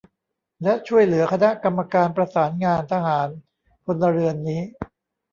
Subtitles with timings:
[0.63, 3.27] และช่วยเหลือคณะกรรมการประสานงานทหาร-
[3.85, 4.61] พลเรือนนี้